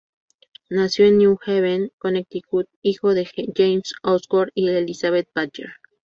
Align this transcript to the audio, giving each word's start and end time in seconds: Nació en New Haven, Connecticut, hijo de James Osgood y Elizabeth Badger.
Nació 0.71 1.05
en 1.05 1.19
New 1.19 1.37
Haven, 1.45 1.91
Connecticut, 1.99 2.67
hijo 2.81 3.13
de 3.13 3.29
James 3.55 3.93
Osgood 4.01 4.47
y 4.55 4.67
Elizabeth 4.69 5.29
Badger. 5.35 5.73